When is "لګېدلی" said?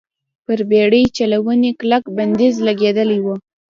2.67-3.19